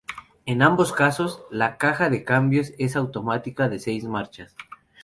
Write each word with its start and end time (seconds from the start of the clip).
En 0.47 0.63
ambos 0.63 0.93
casos, 0.93 1.43
la 1.51 1.77
caja 1.77 2.09
de 2.09 2.23
cambios 2.23 2.73
es 2.79 2.95
automática 2.95 3.69
de 3.69 3.77
seis 3.77 4.03
marchas. 4.03 4.55